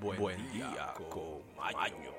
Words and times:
Buen, 0.00 0.52
día, 0.52 0.92
con 1.08 1.40
Maño. 1.56 2.12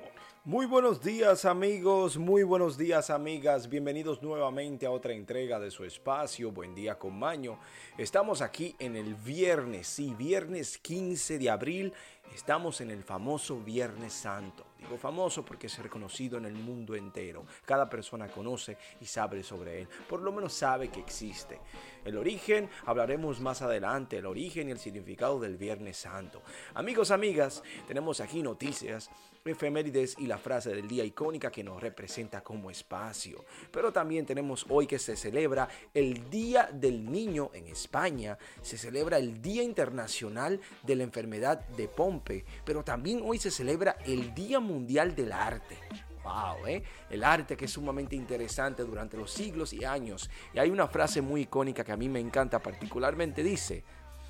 Muy 0.44 0.66
buenos 0.66 1.00
días 1.00 1.44
amigos, 1.44 2.16
muy 2.16 2.42
buenos 2.42 2.76
días 2.76 3.10
amigas, 3.10 3.68
bienvenidos 3.68 4.22
nuevamente 4.22 4.86
a 4.86 4.90
otra 4.90 5.12
entrega 5.12 5.60
de 5.60 5.70
su 5.70 5.84
espacio, 5.84 6.50
Buen 6.50 6.74
día 6.74 6.98
con 6.98 7.16
Maño. 7.18 7.58
Estamos 7.96 8.42
aquí 8.42 8.74
en 8.78 8.96
el 8.96 9.14
viernes, 9.14 9.86
sí, 9.86 10.14
viernes 10.14 10.78
15 10.78 11.38
de 11.38 11.50
abril, 11.50 11.92
estamos 12.34 12.80
en 12.80 12.90
el 12.90 13.04
famoso 13.04 13.60
Viernes 13.60 14.12
Santo. 14.12 14.67
Digo 14.78 14.96
famoso 14.96 15.44
porque 15.44 15.66
es 15.66 15.78
reconocido 15.78 16.38
en 16.38 16.44
el 16.44 16.54
mundo 16.54 16.94
entero. 16.94 17.44
Cada 17.64 17.88
persona 17.90 18.28
conoce 18.28 18.78
y 19.00 19.06
sabe 19.06 19.42
sobre 19.42 19.82
él. 19.82 19.88
Por 20.08 20.22
lo 20.22 20.30
menos 20.30 20.52
sabe 20.52 20.88
que 20.88 21.00
existe. 21.00 21.60
El 22.04 22.16
origen, 22.16 22.70
hablaremos 22.86 23.40
más 23.40 23.60
adelante, 23.60 24.18
el 24.18 24.26
origen 24.26 24.68
y 24.68 24.70
el 24.70 24.78
significado 24.78 25.40
del 25.40 25.56
Viernes 25.56 25.96
Santo. 25.96 26.42
Amigos, 26.74 27.10
amigas, 27.10 27.62
tenemos 27.88 28.20
aquí 28.20 28.40
noticias, 28.40 29.10
efemérides 29.50 30.16
y 30.18 30.26
la 30.26 30.38
frase 30.38 30.70
del 30.74 30.88
día 30.88 31.04
icónica 31.04 31.50
que 31.50 31.64
nos 31.64 31.80
representa 31.80 32.42
como 32.42 32.70
espacio. 32.70 33.44
Pero 33.70 33.92
también 33.92 34.26
tenemos 34.26 34.66
hoy 34.68 34.86
que 34.86 34.98
se 34.98 35.16
celebra 35.16 35.68
el 35.94 36.28
Día 36.30 36.70
del 36.72 37.10
Niño 37.10 37.50
en 37.54 37.66
España. 37.68 38.38
Se 38.62 38.78
celebra 38.78 39.18
el 39.18 39.40
Día 39.40 39.62
Internacional 39.62 40.60
de 40.82 40.96
la 40.96 41.04
Enfermedad 41.04 41.66
de 41.68 41.88
Pompe. 41.88 42.44
Pero 42.64 42.84
también 42.84 43.22
hoy 43.24 43.38
se 43.38 43.50
celebra 43.50 43.96
el 44.04 44.34
Día 44.34 44.60
Mundial 44.60 45.14
del 45.14 45.32
Arte. 45.32 45.76
Wow, 46.22 46.66
¿eh? 46.66 46.82
El 47.08 47.24
arte 47.24 47.56
que 47.56 47.64
es 47.64 47.70
sumamente 47.70 48.14
interesante 48.14 48.82
durante 48.84 49.16
los 49.16 49.30
siglos 49.30 49.72
y 49.72 49.84
años. 49.84 50.28
Y 50.52 50.58
hay 50.58 50.68
una 50.68 50.86
frase 50.86 51.22
muy 51.22 51.42
icónica 51.42 51.84
que 51.84 51.92
a 51.92 51.96
mí 51.96 52.08
me 52.08 52.20
encanta 52.20 52.58
particularmente. 52.58 53.42
Dice, 53.42 53.82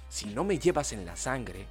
si 0.09 0.27
no 0.27 0.45
me 0.45 0.59
llevas 0.59 0.93
en 0.93 1.05
la 1.05 1.17
sangre, 1.17 1.67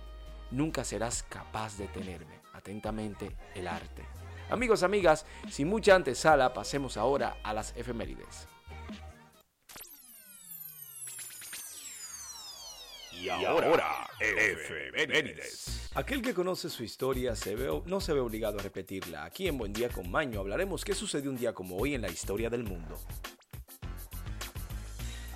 nunca 0.52 0.84
serás 0.84 1.24
capaz 1.24 1.78
de 1.78 1.88
tenerme. 1.88 2.37
Atentamente, 2.58 3.36
el 3.54 3.68
arte. 3.68 4.04
Amigos, 4.50 4.82
amigas, 4.82 5.28
sin 5.48 5.68
mucha 5.68 5.94
antesala, 5.94 6.56
pasemos 6.56 6.98
ahora 6.98 7.38
a 7.44 7.54
las 7.54 7.72
efemérides. 7.78 8.48
Y 13.12 13.30
ahora, 13.30 14.10
efemérides. 14.20 15.92
Aquel 15.94 16.24
que 16.24 16.34
conoce 16.34 16.70
su 16.70 16.84
historia 16.84 17.36
se 17.36 17.56
ve, 17.56 17.82
no 17.86 18.02
se 18.02 18.14
ve 18.14 18.20
obligado 18.20 18.58
a 18.58 18.64
repetirla. 18.64 19.24
Aquí 19.24 19.48
en 19.48 19.60
Buen 19.60 19.74
Día 19.74 19.90
con 19.90 20.10
Maño 20.10 20.40
hablaremos 20.40 20.84
qué 20.84 20.96
sucedió 20.96 21.30
un 21.30 21.38
día 21.38 21.54
como 21.54 21.78
hoy 21.78 21.94
en 21.94 22.02
la 22.02 22.10
historia 22.10 22.50
del 22.50 22.64
mundo. 22.64 23.00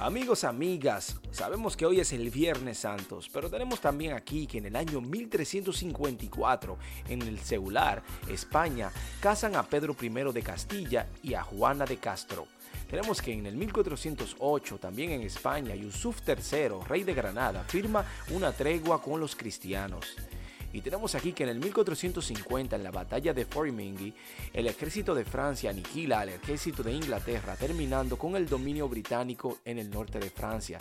Amigos, 0.01 0.45
amigas, 0.45 1.15
sabemos 1.29 1.77
que 1.77 1.85
hoy 1.85 1.99
es 1.99 2.11
el 2.11 2.31
Viernes 2.31 2.79
Santos, 2.79 3.29
pero 3.31 3.51
tenemos 3.51 3.79
también 3.79 4.13
aquí 4.13 4.47
que 4.47 4.57
en 4.57 4.65
el 4.65 4.75
año 4.75 4.99
1354, 4.99 6.75
en 7.07 7.21
el 7.21 7.37
Celular, 7.37 8.01
España, 8.27 8.91
casan 9.19 9.55
a 9.55 9.61
Pedro 9.61 9.95
I 10.01 10.09
de 10.09 10.41
Castilla 10.41 11.07
y 11.21 11.35
a 11.35 11.43
Juana 11.43 11.85
de 11.85 11.97
Castro. 11.97 12.47
Tenemos 12.89 13.21
que 13.21 13.31
en 13.31 13.45
el 13.45 13.55
1408, 13.55 14.79
también 14.79 15.11
en 15.11 15.21
España, 15.21 15.75
Yusuf 15.75 16.27
III, 16.27 16.83
rey 16.89 17.03
de 17.03 17.13
Granada, 17.13 17.63
firma 17.67 18.03
una 18.31 18.51
tregua 18.51 18.99
con 19.03 19.19
los 19.19 19.35
cristianos. 19.35 20.15
Y 20.73 20.81
tenemos 20.81 21.15
aquí 21.15 21.33
que 21.33 21.43
en 21.43 21.49
el 21.49 21.59
1450, 21.59 22.75
en 22.75 22.83
la 22.83 22.91
batalla 22.91 23.33
de 23.33 23.45
Forimingui, 23.45 24.13
el 24.53 24.67
ejército 24.67 25.13
de 25.13 25.25
Francia 25.25 25.69
aniquila 25.69 26.21
al 26.21 26.29
ejército 26.29 26.81
de 26.83 26.93
Inglaterra, 26.93 27.55
terminando 27.55 28.17
con 28.17 28.35
el 28.35 28.47
dominio 28.47 28.87
británico 28.87 29.59
en 29.65 29.79
el 29.79 29.89
norte 29.89 30.19
de 30.19 30.29
Francia. 30.29 30.79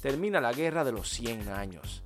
Termina 0.00 0.40
la 0.40 0.52
guerra 0.52 0.84
de 0.84 0.92
los 0.92 1.08
100 1.08 1.48
años. 1.48 2.02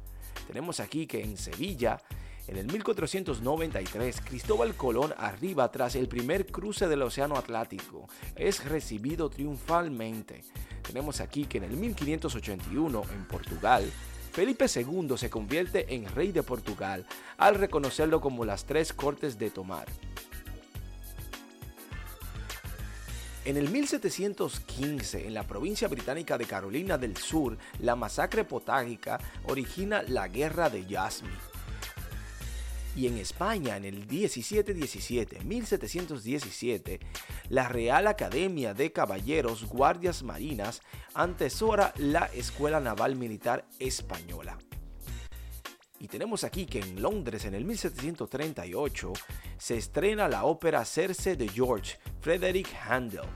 Tenemos 0.47 0.81
aquí 0.81 1.07
que 1.07 1.23
en 1.23 1.37
Sevilla, 1.37 2.01
en 2.47 2.57
el 2.57 2.67
1493, 2.67 4.21
Cristóbal 4.21 4.75
Colón 4.75 5.13
arriba 5.19 5.71
tras 5.71 5.97
el 5.97 6.09
primer 6.09 6.47
cruce 6.47 6.87
del 6.87 7.03
Océano 7.03 7.37
Atlántico. 7.37 8.09
Es 8.37 8.65
recibido 8.65 9.29
triunfalmente. 9.29 10.43
Tenemos 10.83 11.21
aquí 11.21 11.45
que 11.45 11.59
en 11.59 11.65
el 11.65 11.77
1581, 11.77 13.03
en 13.13 13.27
Portugal, 13.27 13.91
Felipe 14.37 14.67
II 14.67 15.17
se 15.17 15.31
convierte 15.31 15.95
en 15.95 16.05
rey 16.15 16.31
de 16.31 16.43
Portugal 16.43 17.07
al 17.39 17.55
reconocerlo 17.55 18.21
como 18.21 18.45
las 18.45 18.67
tres 18.67 18.93
cortes 18.93 19.39
de 19.39 19.49
Tomar. 19.49 19.87
En 23.47 23.57
el 23.57 23.71
1715, 23.71 25.27
en 25.27 25.33
la 25.33 25.45
provincia 25.45 25.89
británica 25.89 26.37
de 26.37 26.45
Carolina 26.45 26.99
del 26.99 27.17
Sur, 27.17 27.57
la 27.81 27.97
masacre 27.97 28.45
potágica 28.45 29.19
origina 29.45 30.03
la 30.03 30.29
Guerra 30.29 30.69
de 30.69 30.85
Yasmi 30.85 31.56
y 32.97 33.07
en 33.07 33.19
España, 33.19 33.77
en 33.77 33.85
el 33.85 34.07
1717, 34.07 35.45
1717, 35.45 37.01
la 37.51 37.69
Real 37.69 38.07
Academia 38.07 38.73
de 38.73 38.91
Caballeros 38.91 39.67
Guardias 39.67 40.23
Marinas 40.23 40.81
antesora 41.13 41.93
la 41.99 42.25
Escuela 42.35 42.81
Naval 42.81 43.15
Militar 43.17 43.67
Española. 43.79 44.57
Y 46.01 46.09
tenemos 46.09 46.43
aquí 46.43 46.65
que 46.67 46.81
en 46.81 47.03
Londres, 47.03 47.45
en 47.45 47.55
el 47.55 47.65
1738, 47.65 49.13
se 49.59 49.77
estrena 49.77 50.29
la 50.29 50.45
ópera 50.45 50.85
Cerce 50.85 51.37
de 51.37 51.49
George 51.49 51.99
Frederick 52.21 52.69
Handel. 52.89 53.27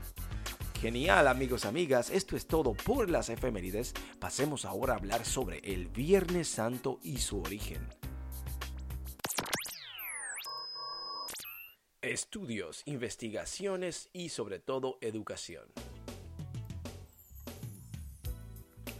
Genial 0.79 1.27
amigos, 1.27 1.65
amigas, 1.65 2.09
esto 2.09 2.35
es 2.35 2.47
todo 2.47 2.73
por 2.73 3.09
las 3.09 3.29
efemérides. 3.29 3.93
Pasemos 4.19 4.65
ahora 4.65 4.93
a 4.93 4.97
hablar 4.97 5.25
sobre 5.25 5.59
el 5.59 5.87
Viernes 5.87 6.47
Santo 6.47 6.99
y 7.03 7.19
su 7.19 7.39
origen. 7.39 7.87
Estudios, 12.01 12.81
investigaciones 12.87 14.09
y 14.11 14.29
sobre 14.29 14.57
todo 14.57 14.97
educación. 15.01 15.65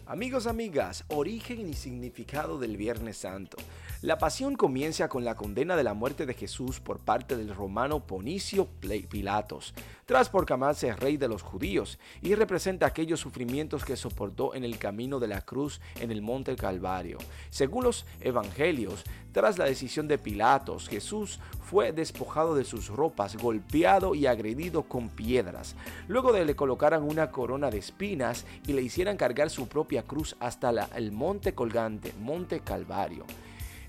Amigos, 0.05 0.45
amigas, 0.45 1.03
origen 1.07 1.67
y 1.67 1.73
significado 1.73 2.59
del 2.59 2.77
Viernes 2.77 3.17
Santo. 3.17 3.57
La 4.01 4.17
pasión 4.17 4.55
comienza 4.55 5.09
con 5.09 5.23
la 5.23 5.35
condena 5.35 5.75
de 5.75 5.83
la 5.83 5.93
muerte 5.93 6.25
de 6.25 6.33
Jesús 6.33 6.79
por 6.79 6.97
parte 6.97 7.37
del 7.37 7.53
romano 7.53 8.07
Ponicio 8.07 8.67
Pilatos, 9.07 9.75
tras 10.07 10.27
proclamarse 10.27 10.95
rey 10.95 11.17
de 11.17 11.27
los 11.27 11.43
judíos, 11.43 11.99
y 12.23 12.33
representa 12.33 12.87
aquellos 12.87 13.19
sufrimientos 13.19 13.85
que 13.85 13.95
soportó 13.95 14.55
en 14.55 14.63
el 14.63 14.79
camino 14.79 15.19
de 15.19 15.27
la 15.27 15.41
cruz 15.41 15.81
en 15.99 16.09
el 16.09 16.23
monte 16.23 16.55
Calvario. 16.55 17.19
Según 17.51 17.83
los 17.83 18.07
evangelios, 18.21 19.03
tras 19.33 19.59
la 19.59 19.65
decisión 19.65 20.07
de 20.07 20.17
Pilatos, 20.17 20.89
Jesús 20.89 21.39
fue 21.61 21.91
despojado 21.91 22.55
de 22.55 22.63
sus 22.63 22.87
ropas, 22.87 23.37
golpeado 23.37 24.15
y 24.15 24.25
agredido 24.25 24.81
con 24.81 25.09
piedras. 25.09 25.75
Luego 26.07 26.33
de 26.33 26.43
le 26.43 26.55
colocaran 26.55 27.03
una 27.03 27.29
corona 27.29 27.69
de 27.69 27.77
espinas 27.77 28.47
y 28.65 28.73
le 28.73 28.81
hicieran 28.81 29.15
cargar 29.15 29.51
su 29.51 29.67
propia 29.67 30.01
cruz 30.01 30.35
hasta 30.39 30.71
el 30.95 31.11
monte 31.11 31.53
colgante, 31.53 32.15
monte 32.19 32.61
Calvario 32.61 33.25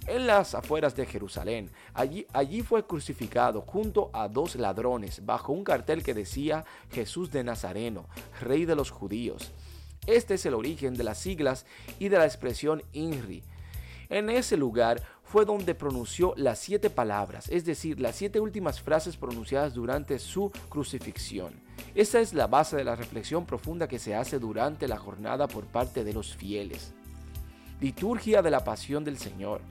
en 0.07 0.27
las 0.27 0.55
afueras 0.55 0.97
de 0.97 1.07
Jerusalén. 1.07 1.71
Allí, 1.95 2.63
fue 2.63 2.87
crucificado 2.87 3.63
junto 3.63 4.11
a 4.13 4.29
dos 4.29 4.57
ladrones 4.57 5.25
bajo 5.25 5.53
un 5.53 5.65
cartel 5.65 6.03
que 6.03 6.15
decía 6.15 6.65
Jesús 6.91 7.31
de 7.31 7.45
Nazareno, 7.45 8.07
Rey 8.41 8.65
de 8.65 8.77
los 8.77 8.91
Judíos. 8.91 9.53
Este 10.07 10.35
es 10.35 10.47
el 10.47 10.55
origen 10.55 10.95
de 10.95 11.05
las 11.05 11.19
siglas 11.19 11.67
y 11.99 12.09
de 12.09 12.19
la 12.19 12.25
expresión 12.25 12.83
INRI. 12.93 13.43
En 14.09 14.29
ese 14.29 14.57
lugar 14.57 15.03
fue 15.23 15.47
donde 15.47 15.75
pronunció 15.75 16.35
las 16.37 16.59
siete 16.59 16.91
palabras, 16.91 17.49
es 17.49 17.65
decir, 17.65 17.99
las 18.01 18.17
siete 18.17 18.41
últimas 18.41 18.83
frases 18.83 19.17
pronunciadas 19.17 19.73
durante 19.73 20.19
su 20.19 20.51
crucifixión. 20.69 21.55
Esa 21.95 22.21
es 22.21 22.35
la 22.35 22.47
base 22.47 22.77
de 22.77 22.85
la 22.85 22.97
reflexión 22.97 23.47
profunda 23.47 23.89
que 23.89 23.99
se 23.99 24.15
hace 24.15 24.39
durante 24.39 24.89
la 24.89 24.99
jornada 24.99 25.49
por 25.49 25.65
parte 25.65 26.05
de 26.05 26.13
los 26.13 26.37
fieles. 26.37 26.93
Liturgia 27.81 28.43
de 28.43 28.51
la 28.51 28.63
Pasión 28.63 29.05
del 29.05 29.19
Señor. 29.19 29.63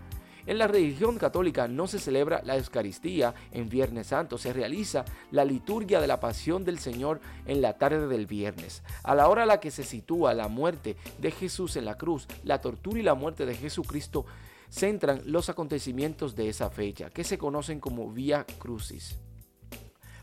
En 0.46 0.58
la 0.58 0.68
religión 0.68 1.18
católica 1.18 1.68
no 1.68 1.88
se 1.88 2.00
celebra 2.00 2.42
la 2.44 2.58
Eucaristía 2.58 3.34
en 3.52 3.70
Viernes 3.70 4.08
Santo, 4.08 4.38
se 4.38 4.54
realiza 4.54 5.06
la 5.32 5.46
liturgia 5.46 6.02
de 6.02 6.08
la 6.08 6.20
Pasión 6.20 6.64
del 6.64 6.80
Señor 6.80 7.20
en 7.46 7.62
la 7.62 7.78
tarde 7.78 8.08
del 8.08 8.26
viernes. 8.26 8.84
A 9.04 9.16
la 9.16 9.28
hora 9.28 9.44
a 9.44 9.46
la 9.46 9.60
que 9.60 9.72
se 9.72 9.84
sitúa 9.84 10.34
la 10.34 10.48
muerte 10.48 10.96
de 11.20 11.32
Jesús 11.32 11.76
en 11.76 11.86
la 11.86 11.98
cruz, 11.98 12.28
la 12.44 12.62
tortura 12.62 13.00
y 13.00 13.04
la 13.04 13.14
muerte 13.14 13.46
de 13.46 13.56
Jesucristo 13.56 14.26
centran 14.70 15.22
los 15.26 15.50
acontecimientos 15.50 16.36
de 16.36 16.50
esa 16.50 16.70
fecha, 16.70 17.10
que 17.10 17.24
se 17.24 17.38
conocen 17.38 17.80
como 17.80 18.12
Vía 18.12 18.46
Crucis. 18.58 19.20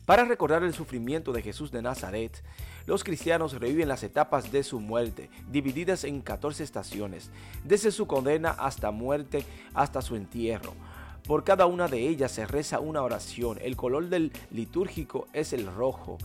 Para 0.09 0.25
recordar 0.25 0.63
el 0.63 0.73
sufrimiento 0.73 1.33
de 1.33 1.43
Jesús 1.43 1.71
de 1.71 1.83
Nazaret, 1.83 2.43
los 2.89 3.05
cristianos 3.05 3.53
reviven 3.53 3.87
las 3.87 4.03
etapas 4.03 4.51
de 4.51 4.63
su 4.63 4.81
muerte, 4.81 5.29
divididas 5.51 6.05
en 6.05 6.23
14 6.23 6.65
estaciones, 6.65 7.31
desde 7.63 7.91
su 7.91 8.07
condena 8.07 8.53
hasta 8.53 8.91
muerte 8.93 9.45
hasta 9.75 10.01
su 10.01 10.17
entierro. 10.17 10.73
Por 11.27 11.45
cada 11.45 11.67
una 11.67 11.87
de 11.87 12.09
ellas 12.09 12.33
se 12.33 12.47
reza 12.47 12.81
una 12.81 13.03
oración. 13.03 13.59
El 13.61 13.77
color 13.77 14.09
del 14.09 14.33
litúrgico 14.51 15.29
es 15.35 15.53
el 15.53 15.67
rojo. 15.67 16.17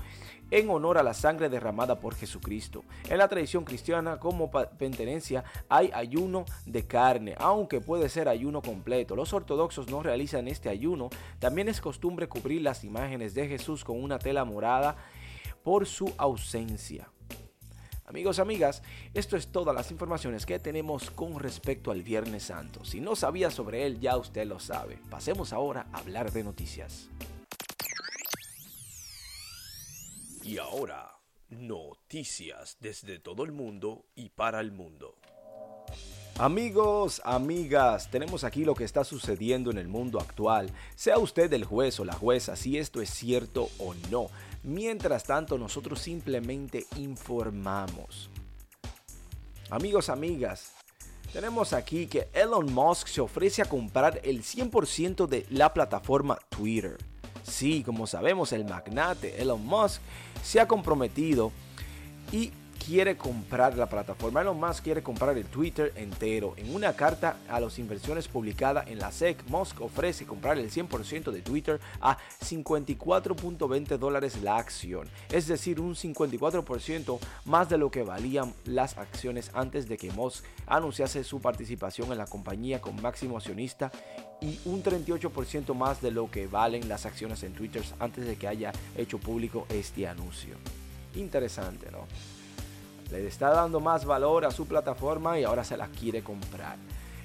en 0.52 0.70
honor 0.70 1.00
a 1.00 1.04
la 1.04 1.16
sangre 1.16 1.50
derramada 1.50 2.00
por 2.00 2.14
Jesucristo. 2.14 2.84
En 3.10 3.18
la 3.18 3.28
tradición 3.28 3.66
cristiana, 3.66 4.20
como 4.20 4.52
penitencia, 4.52 5.44
hay 5.68 5.90
ayuno 5.94 6.46
de 6.68 6.86
carne, 6.86 7.34
aunque 7.40 7.82
puede 7.82 8.08
ser 8.08 8.30
ayuno 8.30 8.62
completo. 8.62 9.16
Los 9.16 9.34
ortodoxos 9.34 9.90
no 9.90 10.04
realizan 10.04 10.48
este 10.48 10.70
ayuno. 10.70 11.10
También 11.40 11.70
es 11.70 11.82
costumbre 11.82 12.28
cubrir 12.28 12.62
las 12.62 12.84
imágenes 12.84 13.34
de 13.34 13.48
Jesús 13.48 13.84
con 13.84 14.02
una 14.02 14.20
tela 14.20 14.46
morada 14.46 14.96
por 15.64 15.86
su 15.86 16.14
ausencia. 16.18 17.10
Amigos, 18.06 18.40
amigas, 18.40 18.84
esto 19.14 19.38
es 19.38 19.48
todas 19.48 19.74
las 19.74 19.90
informaciones 19.90 20.46
que 20.46 20.60
tenemos 20.60 21.10
con 21.10 21.40
respecto 21.40 21.90
al 21.90 22.04
Viernes 22.04 22.44
Santo. 22.44 22.84
Si 22.84 23.00
no 23.00 23.16
sabía 23.16 23.50
sobre 23.50 23.86
él, 23.86 24.00
ya 24.00 24.18
usted 24.18 24.46
lo 24.46 24.60
sabe. 24.60 25.00
Pasemos 25.10 25.54
ahora 25.54 25.88
a 25.92 26.00
hablar 26.00 26.32
de 26.32 26.44
noticias. 26.44 27.10
Y 30.44 30.58
ahora, 30.58 31.18
noticias 31.50 32.78
desde 32.82 33.20
todo 33.20 33.46
el 33.46 33.54
mundo 33.54 34.06
y 34.14 34.30
para 34.30 34.60
el 34.60 34.74
mundo. 34.74 35.16
Amigos, 36.40 37.22
amigas, 37.24 38.10
tenemos 38.10 38.44
aquí 38.44 38.66
lo 38.66 38.74
que 38.74 38.84
está 38.84 39.04
sucediendo 39.04 39.70
en 39.70 39.78
el 39.78 39.88
mundo 39.88 40.20
actual. 40.20 40.72
Sea 40.96 41.20
usted 41.20 41.54
el 41.54 41.64
juez 41.64 42.00
o 42.00 42.06
la 42.06 42.14
jueza 42.14 42.56
si 42.56 42.78
esto 42.78 43.02
es 43.02 43.10
cierto 43.12 43.70
o 43.78 43.94
no. 44.10 44.30
Mientras 44.64 45.26
tanto, 45.26 45.58
nosotros 45.58 46.00
simplemente 46.00 46.86
informamos. 46.98 48.30
Amigos, 49.70 50.10
amigas, 50.10 50.72
tenemos 51.34 51.74
aquí 51.74 52.08
que 52.08 52.30
Elon 52.34 52.72
Musk 52.72 53.08
se 53.08 53.20
ofrece 53.20 53.62
a 53.62 53.66
comprar 53.66 54.22
el 54.24 54.44
100% 54.44 55.28
de 55.28 55.46
la 55.50 55.74
plataforma 55.74 56.38
Twitter. 56.50 56.98
Sí, 57.44 57.84
como 57.84 58.08
sabemos, 58.08 58.54
el 58.54 58.64
magnate 58.64 59.42
Elon 59.42 59.66
Musk 59.66 60.02
se 60.44 60.60
ha 60.62 60.68
comprometido 60.68 61.52
y 62.32 62.52
quiere 62.86 63.16
comprar 63.16 63.78
la 63.78 63.88
plataforma. 63.88 64.42
Elon 64.42 64.60
Musk 64.60 64.84
quiere 64.84 65.02
comprar 65.02 65.38
el 65.38 65.46
Twitter 65.46 65.94
entero. 65.96 66.54
En 66.58 66.76
una 66.76 66.94
carta 66.94 67.38
a 67.48 67.60
las 67.60 67.80
inversiones 67.80 68.28
publicada 68.28 68.84
en 68.86 69.00
la 69.00 69.12
SEC, 69.12 69.44
Musk 69.48 69.82
ofrece 69.82 70.26
comprar 70.26 70.58
el 70.60 70.70
100% 70.70 71.32
de 71.32 71.42
Twitter 71.42 71.80
a 72.02 72.18
54.20 72.44 73.98
dólares 73.98 74.42
la 74.42 74.58
acción. 74.58 75.08
Es 75.32 75.48
decir, 75.48 75.80
un 75.80 75.96
54% 75.96 77.20
más 77.46 77.70
de 77.70 77.78
lo 77.78 77.90
que 77.90 78.04
valían 78.04 78.54
las 78.66 78.98
acciones 78.98 79.52
antes 79.54 79.88
de 79.88 79.98
que 79.98 80.12
Musk 80.12 80.44
anunciase 80.68 81.24
su 81.24 81.40
participación 81.40 82.12
en 82.12 82.18
la 82.18 82.26
compañía 82.26 82.82
con 82.82 83.02
máximo 83.02 83.38
accionista 83.38 83.92
y 84.42 84.60
un 84.66 84.84
38% 84.84 85.74
más 85.74 86.02
de 86.02 86.12
lo 86.12 86.30
que 86.30 86.48
valen 86.48 86.90
las 86.90 87.06
acciones 87.06 87.44
en 87.44 87.54
Twitter 87.54 87.82
antes 88.00 88.26
de 88.26 88.36
que 88.36 88.48
haya 88.48 88.74
hecho 88.98 89.20
público 89.20 89.66
este 89.70 90.06
anuncio. 90.06 90.56
Interesante, 91.16 91.90
¿no? 91.92 92.43
Le 93.12 93.28
está 93.28 93.50
dando 93.50 93.80
más 93.80 94.06
valor 94.06 94.46
a 94.46 94.52
su 94.52 94.66
plataforma 94.66 95.40
y 95.40 95.44
ahora 95.44 95.64
se 95.64 95.78
la 95.78 95.88
quiere 95.88 96.24
comprar. 96.24 96.78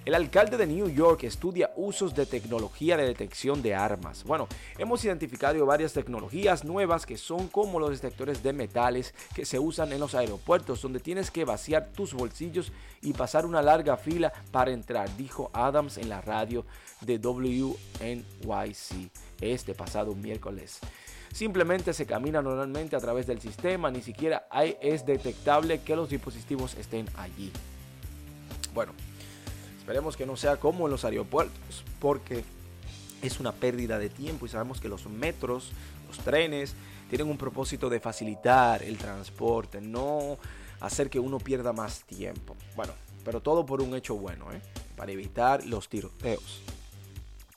El 0.09 0.15
alcalde 0.15 0.57
de 0.57 0.67
New 0.67 0.89
York 0.89 1.25
estudia 1.25 1.71
usos 1.77 2.15
de 2.15 2.25
tecnología 2.25 2.97
de 2.97 3.05
detección 3.05 3.61
de 3.61 3.75
armas. 3.75 4.25
Bueno, 4.25 4.49
hemos 4.79 5.05
identificado 5.05 5.67
varias 5.67 5.93
tecnologías 5.93 6.65
nuevas 6.65 7.05
que 7.05 7.19
son 7.19 7.49
como 7.49 7.79
los 7.79 7.91
detectores 7.91 8.43
de 8.43 8.55
metales 8.55 9.13
que 9.35 9.45
se 9.45 9.59
usan 9.59 9.93
en 9.93 10.01
los 10.01 10.15
aeropuertos 10.15 10.81
donde 10.81 11.01
tienes 11.01 11.31
que 11.31 11.45
vaciar 11.45 11.91
tus 11.93 12.15
bolsillos 12.15 12.73
y 13.03 13.13
pasar 13.13 13.45
una 13.45 13.61
larga 13.61 13.99
fila 13.99 14.33
para 14.51 14.71
entrar, 14.71 15.15
dijo 15.19 15.51
Adams 15.53 15.99
en 15.99 16.09
la 16.09 16.23
radio 16.23 16.65
de 17.03 17.19
WNYC 17.19 19.11
este 19.43 19.75
pasado 19.75 20.15
miércoles. 20.15 20.81
Simplemente 21.33 21.93
se 21.93 22.07
camina 22.07 22.43
normalmente 22.43 22.97
a 22.97 23.01
través 23.01 23.27
del 23.27 23.41
sistema, 23.41 23.91
ni 23.91 24.03
siquiera 24.03 24.47
hay, 24.51 24.77
es 24.81 25.07
detectable 25.07 25.81
que 25.83 25.97
los 25.97 26.11
dispositivos 26.11 26.75
estén 26.77 27.09
allí. 27.17 27.53
Bueno, 28.75 28.93
esperemos 29.79 30.17
que 30.17 30.27
no 30.27 30.37
sea 30.37 30.57
como 30.57 30.87
en 30.87 30.93
los 30.93 31.05
aeropuertos, 31.05 31.85
porque 32.01 32.45
es 33.23 33.41
una 33.41 33.53
pérdida 33.53 33.99
de 33.99 34.09
tiempo 34.09 34.47
y 34.47 34.49
sabemos 34.49 34.81
que 34.81 34.89
los 34.89 35.07
metros, 35.07 35.73
los 36.07 36.19
trenes, 36.19 36.75
tienen 37.09 37.29
un 37.29 37.39
propósito 37.39 37.89
de 37.89 38.01
facilitar 38.01 38.83
el 38.83 38.99
transporte, 38.99 39.81
no 39.81 40.39
hacer 40.81 41.11
que 41.11 41.19
uno 41.19 41.39
pierda 41.39 41.73
más 41.73 42.05
tiempo. 42.05 42.55
Bueno, 42.77 42.93
pero 43.25 43.41
todo 43.41 43.67
por 43.67 43.83
un 43.83 43.95
hecho 43.95 44.15
bueno, 44.17 44.53
¿eh? 44.53 44.61
para 44.97 45.13
evitar 45.13 45.65
los 45.67 45.89
tiroteos. 45.89 46.63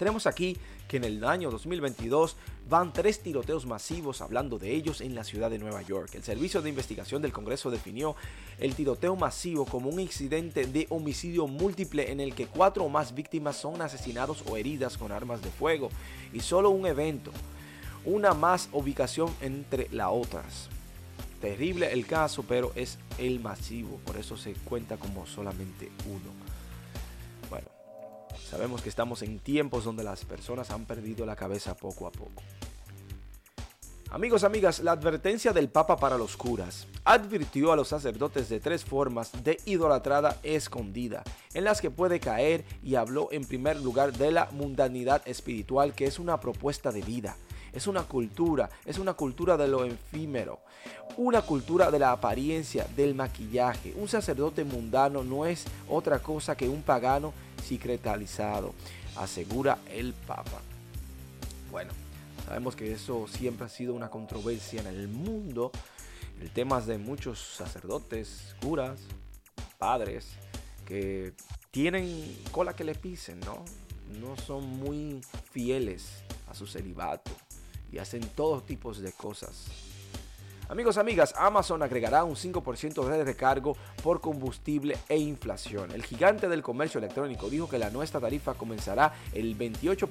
Tenemos 0.01 0.25
aquí 0.25 0.57
que 0.87 0.97
en 0.97 1.03
el 1.03 1.23
año 1.23 1.51
2022 1.51 2.35
van 2.67 2.91
tres 2.91 3.19
tiroteos 3.19 3.67
masivos 3.67 4.21
hablando 4.21 4.57
de 4.57 4.73
ellos 4.73 4.99
en 4.99 5.13
la 5.13 5.23
ciudad 5.23 5.51
de 5.51 5.59
Nueva 5.59 5.83
York. 5.83 6.15
El 6.15 6.23
Servicio 6.23 6.63
de 6.63 6.69
Investigación 6.69 7.21
del 7.21 7.31
Congreso 7.31 7.69
definió 7.69 8.15
el 8.57 8.73
tiroteo 8.73 9.15
masivo 9.15 9.63
como 9.63 9.91
un 9.91 9.99
incidente 9.99 10.65
de 10.65 10.87
homicidio 10.89 11.45
múltiple 11.45 12.11
en 12.11 12.19
el 12.19 12.33
que 12.33 12.47
cuatro 12.47 12.83
o 12.85 12.89
más 12.89 13.13
víctimas 13.13 13.57
son 13.57 13.79
asesinados 13.79 14.43
o 14.49 14.57
heridas 14.57 14.97
con 14.97 15.11
armas 15.11 15.43
de 15.43 15.51
fuego 15.51 15.89
y 16.33 16.39
solo 16.39 16.71
un 16.71 16.87
evento, 16.87 17.29
una 18.03 18.33
más 18.33 18.69
ubicación 18.71 19.31
entre 19.39 19.87
las 19.91 20.07
otras. 20.09 20.69
Terrible 21.41 21.93
el 21.93 22.07
caso, 22.07 22.43
pero 22.49 22.71
es 22.73 22.97
el 23.19 23.39
masivo, 23.39 23.99
por 24.03 24.17
eso 24.17 24.35
se 24.35 24.53
cuenta 24.53 24.97
como 24.97 25.27
solamente 25.27 25.91
uno. 26.07 26.40
Sabemos 28.51 28.81
que 28.81 28.89
estamos 28.89 29.21
en 29.21 29.39
tiempos 29.39 29.85
donde 29.85 30.03
las 30.03 30.25
personas 30.25 30.71
han 30.71 30.83
perdido 30.83 31.25
la 31.25 31.37
cabeza 31.37 31.73
poco 31.73 32.05
a 32.05 32.11
poco. 32.11 32.43
Amigos, 34.09 34.43
amigas, 34.43 34.81
la 34.81 34.91
advertencia 34.91 35.53
del 35.53 35.69
Papa 35.69 35.95
para 35.95 36.17
los 36.17 36.35
curas 36.35 36.85
advirtió 37.05 37.71
a 37.71 37.77
los 37.77 37.87
sacerdotes 37.87 38.49
de 38.49 38.59
tres 38.59 38.83
formas 38.83 39.31
de 39.41 39.57
idolatrada 39.63 40.37
escondida 40.43 41.23
en 41.53 41.63
las 41.63 41.79
que 41.79 41.91
puede 41.91 42.19
caer 42.19 42.65
y 42.83 42.95
habló 42.95 43.29
en 43.31 43.45
primer 43.45 43.79
lugar 43.79 44.11
de 44.11 44.31
la 44.31 44.49
mundanidad 44.51 45.21
espiritual 45.25 45.93
que 45.93 46.03
es 46.03 46.19
una 46.19 46.41
propuesta 46.41 46.91
de 46.91 47.03
vida, 47.03 47.37
es 47.71 47.87
una 47.87 48.03
cultura, 48.03 48.69
es 48.85 48.99
una 48.99 49.13
cultura 49.13 49.55
de 49.55 49.69
lo 49.69 49.85
efímero, 49.85 50.59
una 51.15 51.41
cultura 51.41 51.89
de 51.89 51.99
la 51.99 52.11
apariencia, 52.11 52.85
del 52.97 53.15
maquillaje. 53.15 53.93
Un 53.95 54.09
sacerdote 54.09 54.65
mundano 54.65 55.23
no 55.23 55.45
es 55.45 55.63
otra 55.87 56.19
cosa 56.19 56.57
que 56.57 56.67
un 56.67 56.81
pagano 56.81 57.33
secretalizado, 57.61 58.73
asegura 59.15 59.79
el 59.89 60.13
Papa. 60.13 60.61
Bueno, 61.71 61.93
sabemos 62.45 62.75
que 62.75 62.91
eso 62.91 63.27
siempre 63.27 63.65
ha 63.65 63.69
sido 63.69 63.93
una 63.93 64.09
controversia 64.09 64.81
en 64.81 64.87
el 64.87 65.07
mundo. 65.07 65.71
El 66.41 66.49
tema 66.51 66.81
de 66.81 66.97
muchos 66.97 67.39
sacerdotes, 67.39 68.55
curas, 68.61 68.99
padres, 69.77 70.27
que 70.85 71.33
tienen 71.69 72.37
cola 72.51 72.75
que 72.75 72.83
le 72.83 72.95
pisen, 72.95 73.39
¿no? 73.41 73.63
No 74.19 74.35
son 74.37 74.65
muy 74.65 75.21
fieles 75.51 76.23
a 76.49 76.53
su 76.55 76.67
celibato 76.67 77.31
y 77.91 77.99
hacen 77.99 78.21
todos 78.35 78.65
tipos 78.65 78.99
de 78.99 79.11
cosas 79.11 79.90
Amigos, 80.71 80.95
amigas, 80.95 81.33
Amazon 81.37 81.83
agregará 81.83 82.23
un 82.23 82.37
5% 82.37 83.05
de 83.05 83.25
recargo 83.25 83.75
por 84.01 84.21
combustible 84.21 84.95
e 85.09 85.17
inflación. 85.17 85.91
El 85.91 86.01
gigante 86.01 86.47
del 86.47 86.63
comercio 86.63 86.99
electrónico 86.99 87.49
dijo 87.49 87.67
que 87.67 87.77
la 87.77 87.89
nuestra 87.89 88.21
tarifa 88.21 88.53
comenzará 88.53 89.11
el 89.33 89.53
28 89.55 90.09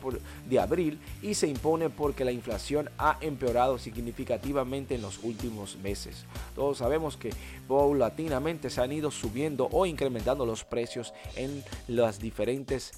de 0.50 0.60
abril 0.60 1.00
y 1.22 1.32
se 1.32 1.46
impone 1.46 1.88
porque 1.88 2.26
la 2.26 2.32
inflación 2.32 2.90
ha 2.98 3.16
empeorado 3.22 3.78
significativamente 3.78 4.96
en 4.96 5.00
los 5.00 5.20
últimos 5.22 5.78
meses. 5.78 6.26
Todos 6.54 6.76
sabemos 6.76 7.16
que 7.16 7.30
paulatinamente 7.66 8.68
se 8.68 8.82
han 8.82 8.92
ido 8.92 9.10
subiendo 9.10 9.66
o 9.72 9.86
incrementando 9.86 10.44
los 10.44 10.64
precios 10.64 11.14
en 11.36 11.64
las 11.88 12.20
diferentes 12.20 12.92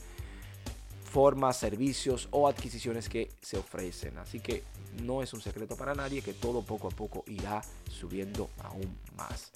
formas, 1.12 1.59
servicios 1.59 2.26
o 2.31 2.49
adquisiciones 2.49 3.11
que 3.11 3.28
se 3.42 3.59
ofrecen. 3.59 4.16
Así 4.16 4.40
que 4.40 4.62
no 5.02 5.23
es 5.23 5.35
un 5.35 5.42
secreto 5.42 5.76
para 5.76 5.95
nadie 5.95 6.23
que 6.23 6.33
todo 6.33 6.62
poco 6.62 6.88
a 6.88 6.90
poco 6.90 7.23
irá 7.26 7.61
subiendo 7.90 8.49
aún 8.62 8.97
más. 9.14 9.52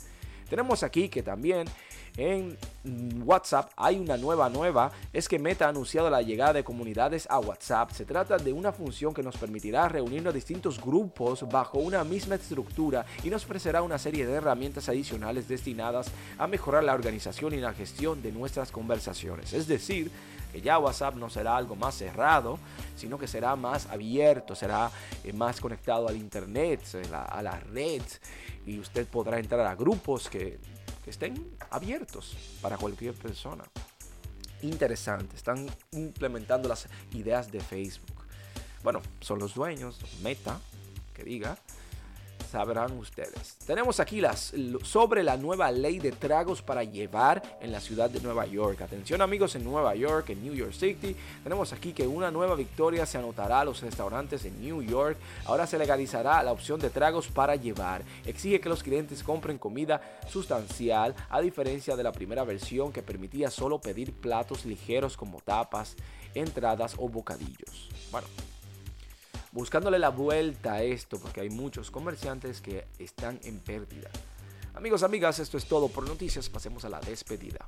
Tenemos 0.50 0.82
aquí 0.82 1.08
que 1.08 1.22
también 1.22 1.66
en 2.16 2.56
WhatsApp 3.24 3.70
hay 3.76 3.98
una 3.98 4.16
nueva 4.16 4.48
nueva, 4.48 4.92
es 5.12 5.28
que 5.28 5.38
Meta 5.38 5.66
ha 5.66 5.68
anunciado 5.68 6.08
la 6.08 6.22
llegada 6.22 6.54
de 6.54 6.64
comunidades 6.64 7.26
a 7.28 7.38
WhatsApp. 7.40 7.90
Se 7.90 8.04
trata 8.04 8.38
de 8.38 8.52
una 8.52 8.72
función 8.72 9.12
que 9.12 9.22
nos 9.22 9.36
permitirá 9.36 9.88
reunirnos 9.88 10.32
distintos 10.32 10.80
grupos 10.80 11.46
bajo 11.48 11.78
una 11.78 12.04
misma 12.04 12.36
estructura 12.36 13.04
y 13.22 13.30
nos 13.30 13.44
ofrecerá 13.44 13.82
una 13.82 13.98
serie 13.98 14.26
de 14.26 14.34
herramientas 14.34 14.88
adicionales 14.88 15.48
destinadas 15.48 16.10
a 16.38 16.46
mejorar 16.46 16.84
la 16.84 16.94
organización 16.94 17.54
y 17.54 17.58
la 17.58 17.74
gestión 17.74 18.22
de 18.22 18.32
nuestras 18.32 18.70
conversaciones. 18.70 19.52
Es 19.52 19.66
decir, 19.66 20.10
que 20.52 20.60
ya 20.60 20.78
WhatsApp 20.78 21.16
no 21.16 21.28
será 21.28 21.56
algo 21.56 21.76
más 21.76 21.96
cerrado, 21.96 22.58
sino 22.96 23.18
que 23.18 23.26
será 23.26 23.56
más 23.56 23.86
abierto, 23.86 24.54
será 24.54 24.90
eh, 25.24 25.32
más 25.32 25.60
conectado 25.60 26.08
al 26.08 26.16
Internet, 26.16 26.80
a 27.12 27.42
la 27.42 27.58
red, 27.60 28.02
y 28.64 28.78
usted 28.78 29.06
podrá 29.06 29.38
entrar 29.38 29.66
a 29.66 29.74
grupos 29.74 30.28
que, 30.28 30.58
estén 31.06 31.56
abiertos 31.70 32.36
para 32.60 32.76
cualquier 32.76 33.14
persona. 33.14 33.64
Interesante, 34.62 35.36
están 35.36 35.66
implementando 35.92 36.68
las 36.68 36.88
ideas 37.12 37.50
de 37.52 37.60
Facebook. 37.60 38.24
Bueno, 38.82 39.02
son 39.20 39.38
los 39.38 39.54
dueños, 39.54 39.98
Meta, 40.22 40.60
que 41.14 41.24
diga, 41.24 41.58
sabrán 42.56 42.96
ustedes. 42.96 43.58
Tenemos 43.66 44.00
aquí 44.00 44.18
las, 44.18 44.54
sobre 44.82 45.22
la 45.22 45.36
nueva 45.36 45.70
ley 45.70 45.98
de 45.98 46.10
tragos 46.10 46.62
para 46.62 46.84
llevar 46.84 47.42
en 47.60 47.70
la 47.70 47.82
ciudad 47.82 48.08
de 48.08 48.18
Nueva 48.22 48.46
York. 48.46 48.80
Atención 48.80 49.20
amigos 49.20 49.56
en 49.56 49.64
Nueva 49.64 49.94
York, 49.94 50.30
en 50.30 50.42
New 50.42 50.54
York 50.54 50.72
City. 50.72 51.14
Tenemos 51.42 51.74
aquí 51.74 51.92
que 51.92 52.06
una 52.06 52.30
nueva 52.30 52.54
victoria 52.54 53.04
se 53.04 53.18
anotará 53.18 53.60
a 53.60 53.66
los 53.66 53.82
restaurantes 53.82 54.46
en 54.46 54.58
New 54.58 54.80
York. 54.80 55.18
Ahora 55.44 55.66
se 55.66 55.76
legalizará 55.76 56.42
la 56.42 56.52
opción 56.52 56.80
de 56.80 56.88
tragos 56.88 57.28
para 57.28 57.56
llevar. 57.56 58.02
Exige 58.24 58.58
que 58.58 58.70
los 58.70 58.82
clientes 58.82 59.22
compren 59.22 59.58
comida 59.58 60.00
sustancial 60.26 61.14
a 61.28 61.42
diferencia 61.42 61.94
de 61.94 62.04
la 62.04 62.12
primera 62.12 62.44
versión 62.44 62.90
que 62.90 63.02
permitía 63.02 63.50
solo 63.50 63.82
pedir 63.82 64.14
platos 64.14 64.64
ligeros 64.64 65.14
como 65.18 65.42
tapas, 65.42 65.94
entradas 66.32 66.94
o 66.96 67.06
bocadillos. 67.06 67.90
Bueno, 68.10 68.28
buscándole 69.56 69.98
la 69.98 70.10
vuelta 70.10 70.74
a 70.74 70.82
esto, 70.82 71.18
porque 71.18 71.40
hay 71.40 71.48
muchos 71.48 71.90
comerciantes 71.90 72.60
que 72.60 72.84
están 72.98 73.40
en 73.42 73.58
pérdida. 73.58 74.10
Amigos, 74.74 75.02
amigas, 75.02 75.38
esto 75.38 75.56
es 75.56 75.64
todo 75.64 75.88
por 75.88 76.06
noticias. 76.06 76.50
Pasemos 76.50 76.84
a 76.84 76.90
la 76.90 77.00
despedida. 77.00 77.66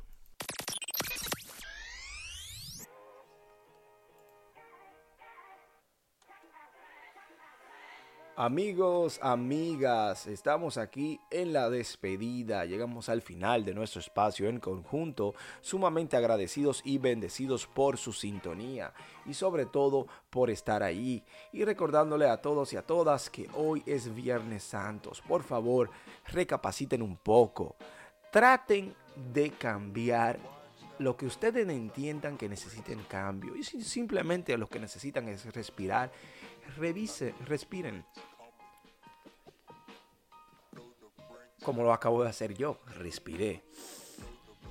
Amigos, 8.41 9.19
amigas, 9.21 10.29
estamos 10.29 10.79
aquí 10.79 11.19
en 11.29 11.53
la 11.53 11.69
despedida. 11.69 12.65
Llegamos 12.67 13.09
al 13.09 13.21
final 13.21 13.65
de 13.65 13.75
nuestro 13.75 14.01
espacio 14.01 14.49
en 14.49 14.61
conjunto, 14.61 15.35
sumamente 15.61 16.17
agradecidos 16.17 16.81
y 16.85 16.99
bendecidos 16.99 17.67
por 17.67 17.97
su 17.99 18.13
sintonía 18.13 18.93
y 19.27 19.35
sobre 19.35 19.67
todo 19.67 20.07
por 20.31 20.51
estar 20.51 20.85
ahí 20.85 21.25
y 21.53 21.65
recordándole 21.65 22.29
a 22.29 22.41
todos 22.41 22.73
y 22.73 22.77
a 22.77 22.83
todas 22.83 23.29
que 23.29 23.49
hoy 23.57 23.83
es 23.87 24.15
Viernes 24.15 24.63
Santos. 24.63 25.21
Por 25.21 25.43
favor, 25.43 25.91
recapaciten 26.29 27.03
un 27.03 27.17
poco. 27.17 27.75
Traten 28.31 28.95
de 29.33 29.51
cambiar 29.51 30.39
lo 31.01 31.17
que 31.17 31.27
ustedes 31.27 31.69
entiendan 31.69 32.37
que 32.37 32.49
necesiten 32.49 33.01
cambio 33.09 33.57
y 33.57 33.65
simplemente 33.65 34.57
lo 34.57 34.69
que 34.69 34.79
necesitan 34.79 35.29
es 35.29 35.45
respirar 35.53 36.13
revise, 36.77 37.35
respiren. 37.47 38.05
Como 41.63 41.83
lo 41.83 41.93
acabo 41.93 42.23
de 42.23 42.31
hacer 42.31 42.55
yo, 42.55 42.81
respiré. 42.97 43.65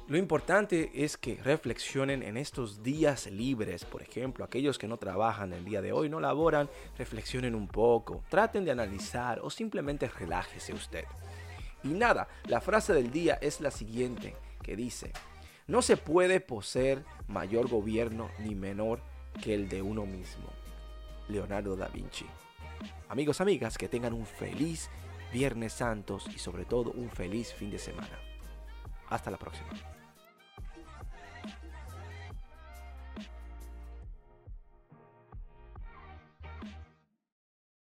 Lo 0.07 0.17
importante 0.17 0.89
es 0.93 1.17
que 1.17 1.35
reflexionen 1.43 2.23
en 2.23 2.37
estos 2.37 2.81
días 2.81 3.27
libres, 3.27 3.83
por 3.83 4.01
ejemplo, 4.01 4.45
aquellos 4.45 4.77
que 4.77 4.87
no 4.87 4.95
trabajan 4.95 5.51
el 5.51 5.65
día 5.65 5.81
de 5.81 5.91
hoy, 5.91 6.07
no 6.07 6.21
laboran, 6.21 6.69
reflexionen 6.97 7.53
un 7.53 7.67
poco, 7.67 8.23
traten 8.29 8.63
de 8.63 8.71
analizar 8.71 9.41
o 9.41 9.49
simplemente 9.49 10.07
relájese 10.07 10.73
usted. 10.73 11.03
Y 11.83 11.89
nada, 11.89 12.29
la 12.45 12.61
frase 12.61 12.93
del 12.93 13.11
día 13.11 13.37
es 13.41 13.59
la 13.59 13.69
siguiente, 13.69 14.33
que 14.63 14.77
dice, 14.77 15.11
no 15.67 15.81
se 15.81 15.97
puede 15.97 16.39
poseer 16.39 17.03
mayor 17.27 17.67
gobierno 17.67 18.31
ni 18.39 18.55
menor 18.55 19.01
que 19.43 19.53
el 19.53 19.67
de 19.67 19.81
uno 19.81 20.05
mismo. 20.05 20.49
Leonardo 21.29 21.75
da 21.75 21.87
Vinci. 21.87 22.25
Amigos, 23.09 23.41
amigas, 23.41 23.77
que 23.77 23.87
tengan 23.87 24.13
un 24.13 24.25
feliz 24.25 24.89
Viernes 25.31 25.73
Santos 25.73 26.27
y 26.33 26.39
sobre 26.39 26.65
todo 26.65 26.91
un 26.91 27.09
feliz 27.09 27.53
fin 27.53 27.69
de 27.69 27.79
semana. 27.79 28.19
Hasta 29.09 29.31
la 29.31 29.37
próxima. 29.37 29.69